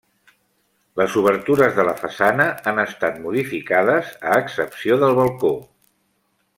[1.01, 5.57] Les obertures de la façana han estat modificades, a excepció del balcó.